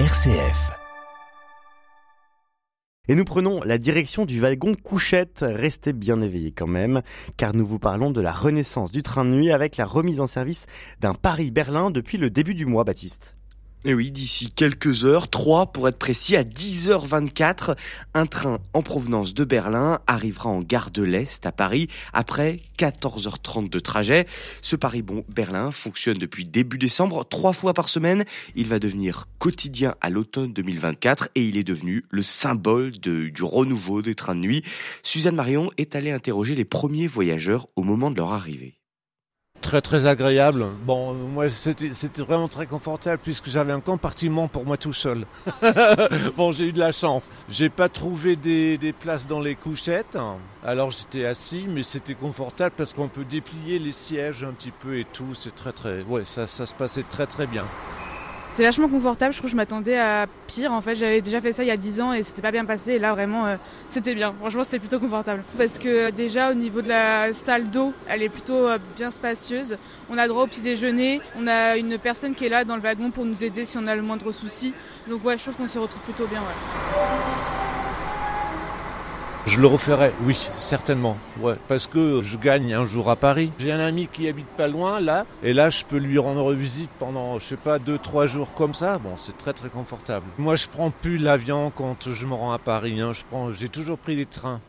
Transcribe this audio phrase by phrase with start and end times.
[0.00, 0.72] RCF.
[3.06, 5.44] Et nous prenons la direction du wagon couchette.
[5.48, 7.02] Restez bien éveillés quand même,
[7.36, 10.26] car nous vous parlons de la renaissance du train de nuit avec la remise en
[10.26, 10.66] service
[11.00, 13.36] d'un Paris-Berlin depuis le début du mois, Baptiste.
[13.86, 17.76] Et oui, d'ici quelques heures, trois pour être précis, à 10h24,
[18.14, 23.68] un train en provenance de Berlin arrivera en gare de l'Est à Paris après 14h30
[23.68, 24.26] de trajet.
[24.62, 28.24] Ce Paris-Berlin fonctionne depuis début décembre, trois fois par semaine.
[28.56, 34.00] Il va devenir quotidien à l'automne 2024 et il est devenu le symbole du renouveau
[34.00, 34.64] des trains de nuit.
[35.02, 38.78] Suzanne Marion est allée interroger les premiers voyageurs au moment de leur arrivée.
[39.64, 40.66] Très très agréable.
[40.84, 45.24] Bon, moi c'était vraiment très confortable puisque j'avais un compartiment pour moi tout seul.
[46.36, 47.30] bon, j'ai eu de la chance.
[47.48, 50.18] J'ai pas trouvé des, places dans les couchettes.
[50.62, 54.98] Alors j'étais assis, mais c'était confortable parce qu'on peut déplier les sièges un petit peu
[54.98, 55.34] et tout.
[55.34, 57.64] C'est très très, ouais, ça, ça se passait très très bien.
[58.54, 60.70] C'est vachement confortable, je trouve que je m'attendais à pire.
[60.70, 62.64] En fait, j'avais déjà fait ça il y a 10 ans et c'était pas bien
[62.64, 63.00] passé.
[63.00, 63.56] Là, vraiment, euh,
[63.88, 64.32] c'était bien.
[64.38, 65.42] Franchement, c'était plutôt confortable.
[65.58, 69.76] Parce que déjà, au niveau de la salle d'eau, elle est plutôt euh, bien spacieuse.
[70.08, 71.20] On a droit au petit déjeuner.
[71.36, 73.88] On a une personne qui est là dans le wagon pour nous aider si on
[73.88, 74.72] a le moindre souci.
[75.08, 76.42] Donc, ouais, je trouve qu'on se retrouve plutôt bien.
[79.46, 81.18] Je le referai, oui, certainement.
[81.40, 83.52] Ouais, parce que je gagne un jour à Paris.
[83.58, 86.90] J'ai un ami qui habite pas loin, là, et là, je peux lui rendre visite
[86.98, 88.98] pendant, je sais pas, deux, trois jours comme ça.
[88.98, 90.24] Bon, c'est très, très confortable.
[90.38, 93.00] Moi, je prends plus l'avion quand je me rends à Paris.
[93.02, 93.12] Hein.
[93.12, 94.60] Je prends, j'ai toujours pris les trains.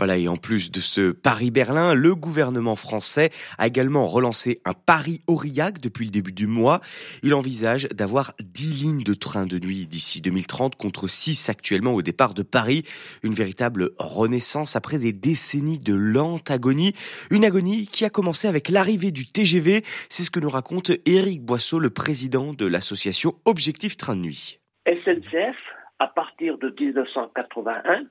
[0.00, 5.80] Voilà, et en plus de ce Paris-Berlin, le gouvernement français a également relancé un Paris-Aurillac
[5.80, 6.80] depuis le début du mois.
[7.24, 12.02] Il envisage d'avoir 10 lignes de train de nuit d'ici 2030 contre 6 actuellement au
[12.02, 12.84] départ de Paris.
[13.24, 16.94] Une véritable renaissance après des décennies de lente agonie.
[17.32, 19.82] Une agonie qui a commencé avec l'arrivée du TGV.
[20.10, 24.60] C'est ce que nous raconte Éric Boisseau, le président de l'association Objectif Train de Nuit.
[24.86, 25.56] SNCF,
[25.98, 28.04] à partir de 1981,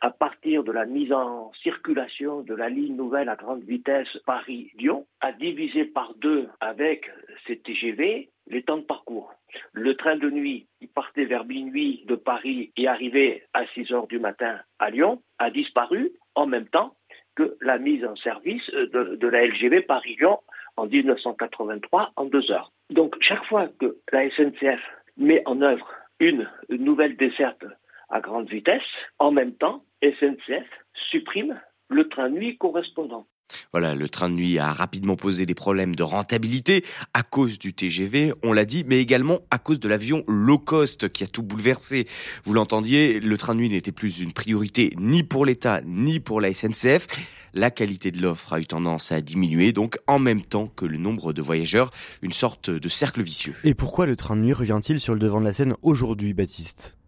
[0.00, 5.06] à partir de la mise en circulation de la ligne nouvelle à grande vitesse Paris-Lyon,
[5.20, 7.10] a divisé par deux avec
[7.46, 9.32] ces TGV les temps de parcours.
[9.72, 14.06] Le train de nuit qui partait vers minuit de Paris et arrivait à 6 heures
[14.06, 16.94] du matin à Lyon a disparu en même temps
[17.36, 20.38] que la mise en service de, de la LGV Paris-Lyon
[20.76, 22.72] en 1983 en deux heures.
[22.90, 24.80] Donc chaque fois que la SNCF
[25.16, 25.88] met en œuvre
[26.18, 27.64] une nouvelle desserte
[28.08, 28.82] à grande vitesse,
[29.18, 30.66] en même temps, SNCF
[31.10, 33.26] supprime le train de nuit correspondant.
[33.72, 36.84] Voilà, le train de nuit a rapidement posé des problèmes de rentabilité
[37.14, 41.08] à cause du TGV, on l'a dit, mais également à cause de l'avion low cost
[41.08, 42.06] qui a tout bouleversé.
[42.44, 46.40] Vous l'entendiez, le train de nuit n'était plus une priorité ni pour l'État ni pour
[46.40, 47.06] la SNCF.
[47.52, 50.98] La qualité de l'offre a eu tendance à diminuer, donc en même temps que le
[50.98, 51.90] nombre de voyageurs,
[52.22, 53.56] une sorte de cercle vicieux.
[53.64, 56.99] Et pourquoi le train de nuit revient-il sur le devant de la scène aujourd'hui, Baptiste?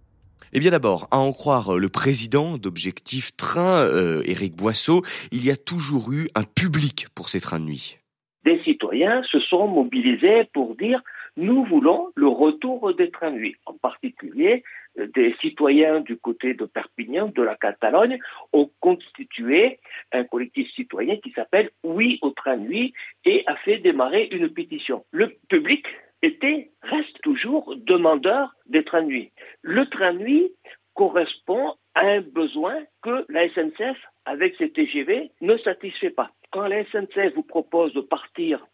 [0.52, 5.50] Eh bien d'abord, à en croire le président d'Objectif Train, euh, Éric Boisseau, il y
[5.50, 7.98] a toujours eu un public pour ces trains de nuit.
[8.44, 11.00] Des citoyens se sont mobilisés pour dire
[11.38, 13.56] nous voulons le retour des trains de nuit.
[13.64, 14.62] En particulier,
[14.98, 18.18] euh, des citoyens du côté de Perpignan, de la Catalogne,
[18.52, 19.78] ont constitué
[20.12, 22.92] un collectif citoyen qui s'appelle Oui au train de nuit
[23.24, 25.04] et a fait démarrer une pétition.
[25.12, 25.86] Le public
[26.22, 29.30] était, reste toujours demandeur des trains de nuit.
[29.62, 30.50] Le train nuit
[30.94, 36.30] correspond à un besoin que la SNCF, avec ses TGV, ne satisfait pas.
[36.50, 38.66] Quand la SNCF vous propose de partir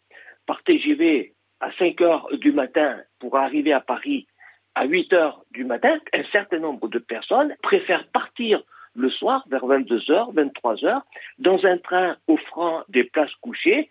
[0.47, 4.25] par TGV à 5 heures du matin pour arriver à Paris
[4.73, 8.63] à 8 heures du matin, un certain nombre de personnes préfèrent partir
[8.95, 11.05] le soir vers 22 heures, 23 heures,
[11.37, 13.87] dans un train offrant des places couchées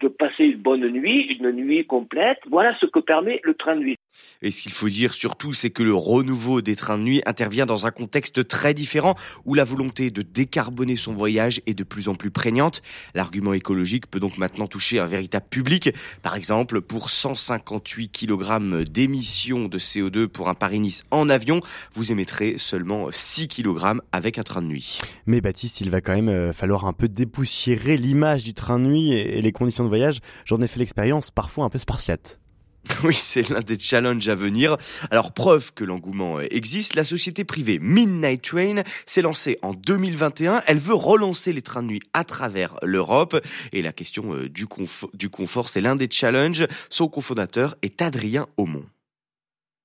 [0.00, 2.40] de passer une bonne nuit, une nuit complète.
[2.46, 3.96] Voilà ce que permet le train nuit.
[4.42, 7.66] Et ce qu'il faut dire surtout, c'est que le renouveau des trains de nuit intervient
[7.66, 9.14] dans un contexte très différent
[9.44, 12.80] où la volonté de décarboner son voyage est de plus en plus prégnante.
[13.14, 15.90] L'argument écologique peut donc maintenant toucher un véritable public.
[16.22, 21.60] Par exemple, pour 158 kg d'émissions de CO2 pour un Paris-Nice en avion,
[21.92, 24.98] vous émettrez seulement 6 kg avec un train de nuit.
[25.26, 28.84] Mais Baptiste, il va quand même euh, falloir un peu dépoussiérer l'image du train de
[28.84, 30.20] nuit et les conditions de voyage.
[30.46, 32.39] J'en ai fait l'expérience parfois un peu spartiate.
[33.04, 34.76] Oui, c'est l'un des challenges à venir.
[35.10, 40.62] Alors, preuve que l'engouement existe, la société privée Midnight Train s'est lancée en 2021.
[40.66, 43.36] Elle veut relancer les trains de nuit à travers l'Europe.
[43.72, 46.66] Et la question euh, du, confort, du confort c'est l'un des challenges.
[46.88, 48.84] Son cofondateur est Adrien Aumont.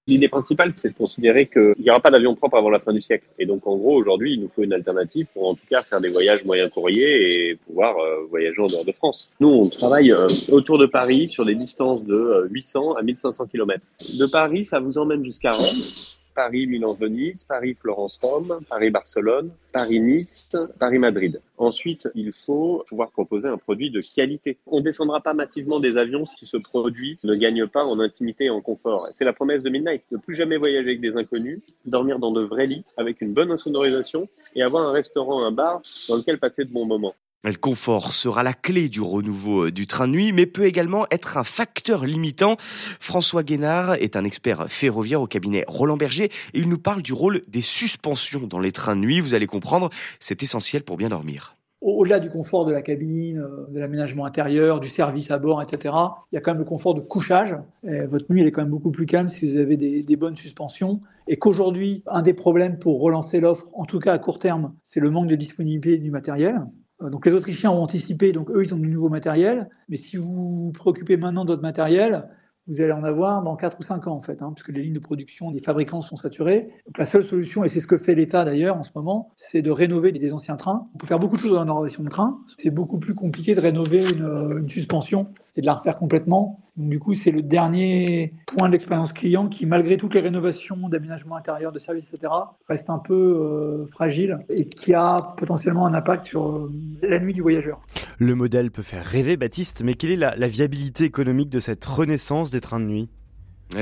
[0.08, 3.02] L'idée principale, c'est de considérer qu'il n'y aura pas d'avion propre avant la fin du
[3.02, 3.26] siècle.
[3.40, 6.00] Et donc, en gros, aujourd'hui, il nous faut une alternative pour, en tout cas, faire
[6.00, 9.32] des voyages moyens courriers et pouvoir euh, voyager en dehors de France.
[9.40, 13.84] Nous, on travaille euh, autour de Paris sur des distances de 800 à 1500 km.
[14.20, 16.15] De Paris, ça vous emmène jusqu'à Rome.
[16.36, 21.42] Paris, Milan, Venise, Paris, Florence, Rome, Paris, Barcelone, Paris, Nice, Paris, Madrid.
[21.58, 24.58] Ensuite, il faut pouvoir proposer un produit de qualité.
[24.68, 28.46] On ne descendra pas massivement des avions si ce produit ne gagne pas en intimité
[28.46, 29.08] et en confort.
[29.18, 32.42] C'est la promesse de Midnight, ne plus jamais voyager avec des inconnus, dormir dans de
[32.42, 36.66] vrais lits avec une bonne insonorisation et avoir un restaurant, un bar dans lequel passer
[36.66, 37.16] de bons moments.
[37.46, 41.06] Le confort sera la clé du renouveau euh, du train de nuit, mais peut également
[41.12, 42.58] être un facteur limitant.
[43.00, 47.14] François Guénard est un expert ferroviaire au cabinet Roland Berger et il nous parle du
[47.14, 49.20] rôle des suspensions dans les trains de nuit.
[49.20, 51.56] Vous allez comprendre, c'est essentiel pour bien dormir.
[51.82, 55.94] Au-delà du confort de la cabine, euh, de l'aménagement intérieur, du service à bord, etc.,
[56.32, 57.56] il y a quand même le confort de couchage.
[57.84, 61.00] votre nuit, est quand même beaucoup plus calme si vous avez des bonnes suspensions.
[61.28, 65.00] Et qu'aujourd'hui, un des problèmes pour relancer l'offre, en tout cas à court terme, c'est
[65.00, 66.56] le manque de disponibilité du matériel.
[67.02, 69.70] Euh, donc les Autrichiens ont anticipé, donc eux, ils ont du nouveau matériel.
[69.90, 72.30] Mais si vous vous préoccupez maintenant de votre matériel,
[72.68, 74.94] vous allez en avoir dans 4 ou 5 ans, en fait, hein, puisque les lignes
[74.94, 76.70] de production des fabricants sont saturées.
[76.88, 79.62] Donc la seule solution, et c'est ce que fait l'État d'ailleurs en ce moment, c'est
[79.62, 80.88] de rénover des anciens trains.
[80.96, 82.40] On peut faire beaucoup de choses dans la rénovation de train.
[82.58, 86.60] C'est beaucoup plus compliqué de rénover une, une suspension et de la refaire complètement.
[86.78, 90.90] Donc, du coup, c'est le dernier point de l'expérience client qui, malgré toutes les rénovations
[90.90, 92.32] d'aménagement intérieur, de services, etc.,
[92.68, 96.72] reste un peu euh, fragile et qui a potentiellement un impact sur euh,
[97.02, 97.82] la nuit du voyageur.
[98.20, 101.86] Le modèle peut faire rêver, Baptiste, mais quelle est la, la viabilité économique de cette
[101.86, 103.10] renaissance des trains de nuit?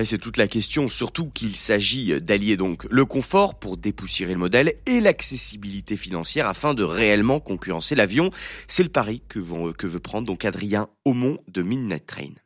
[0.04, 4.74] C'est toute la question, surtout qu'il s'agit d'allier donc le confort pour dépoussiérer le modèle
[4.86, 8.32] et l'accessibilité financière afin de réellement concurrencer l'avion.
[8.68, 12.43] C'est le pari que, veut prendre donc Adrien Aumont de Midnight Train.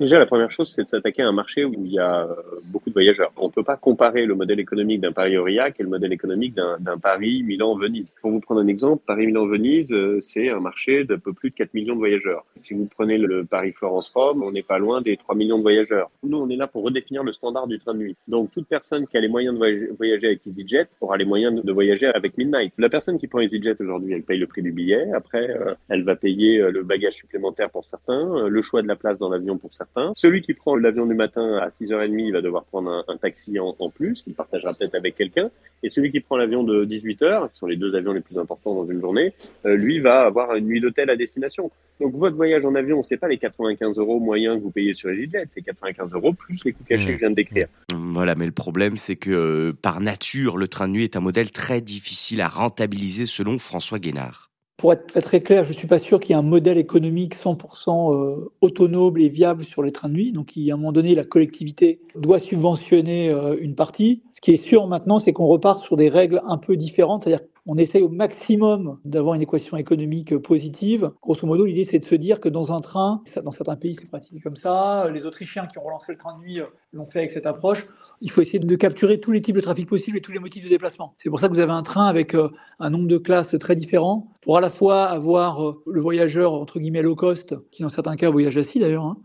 [0.00, 2.34] Déjà, la première chose, c'est de s'attaquer à un marché où il y a euh,
[2.66, 3.32] beaucoup de voyageurs.
[3.36, 6.98] On ne peut pas comparer le modèle économique d'un Paris-Aurillac et le modèle économique d'un
[7.02, 8.14] Paris-Milan-Venise.
[8.22, 11.74] Pour vous prendre un exemple, Paris-Milan-Venise, euh, c'est un marché d'un peu plus de 4
[11.74, 12.46] millions de voyageurs.
[12.54, 16.12] Si vous prenez le Paris-Florence-Rome, on n'est pas loin des 3 millions de voyageurs.
[16.22, 18.16] Nous, on est là pour redéfinir le standard du train de nuit.
[18.28, 21.72] Donc, toute personne qui a les moyens de voyager avec EasyJet aura les moyens de
[21.72, 22.72] voyager avec Midnight.
[22.78, 25.10] La personne qui prend EasyJet aujourd'hui, elle paye le prix du billet.
[25.12, 29.18] Après, euh, elle va payer le bagage supplémentaire pour certains, le choix de la place
[29.18, 32.64] dans l'avion pour certains celui qui prend l'avion du matin à 6h30, il va devoir
[32.64, 35.50] prendre un, taxi en, plus, qu'il partagera peut-être avec quelqu'un.
[35.82, 38.74] Et celui qui prend l'avion de 18h, qui sont les deux avions les plus importants
[38.74, 39.32] dans une journée,
[39.66, 41.70] euh, lui va avoir une nuit d'hôtel à destination.
[42.00, 45.10] Donc votre voyage en avion, c'est pas les 95 euros moyens que vous payez sur
[45.10, 47.66] EasyJet, c'est 95 euros plus les coûts cachés que je viens de décrire.
[47.92, 51.20] Voilà, mais le problème, c'est que euh, par nature, le train de nuit est un
[51.20, 54.47] modèle très difficile à rentabiliser selon François Guénard.
[54.78, 57.34] Pour être très, clair, je ne suis pas sûr qu'il y ait un modèle économique
[57.34, 60.30] 100% euh, autonome et viable sur les trains de nuit.
[60.30, 64.22] Donc, à un moment donné, la collectivité doit subventionner euh, une partie.
[64.30, 67.24] Ce qui est sûr maintenant, c'est qu'on repart sur des règles un peu différentes.
[67.24, 71.12] C'est-à-dire on essaye au maximum d'avoir une équation économique positive.
[71.22, 74.08] Grosso modo, l'idée, c'est de se dire que dans un train, dans certains pays, c'est
[74.08, 75.08] pratiqué comme ça.
[75.12, 77.86] Les Autrichiens qui ont relancé le train de nuit euh, l'ont fait avec cette approche.
[78.22, 80.64] Il faut essayer de capturer tous les types de trafic possibles et tous les motifs
[80.64, 81.14] de déplacement.
[81.18, 82.48] C'est pour ça que vous avez un train avec euh,
[82.80, 86.78] un nombre de classes très différents pour à la fois avoir euh, le voyageur, entre
[86.78, 89.18] guillemets, low cost, qui dans certains cas voyage assis d'ailleurs, hein,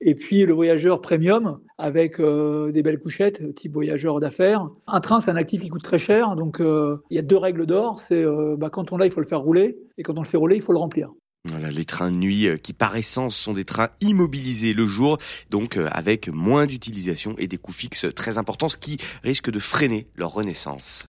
[0.00, 4.68] et puis le voyageur premium avec euh, des belles couchettes, type voyageur d'affaires.
[4.86, 7.36] Un train, c'est un actif qui coûte très cher, donc euh, il y a deux
[7.36, 8.02] règles d'or.
[8.08, 10.28] C'est euh, bah, quand on l'a, il faut le faire rouler, et quand on le
[10.28, 11.10] fait rouler, il faut le remplir.
[11.46, 15.16] Voilà, les trains de nuit qui par essence sont des trains immobilisés le jour,
[15.48, 20.06] donc avec moins d'utilisation et des coûts fixes très importants, ce qui risque de freiner
[20.16, 21.08] leur renaissance.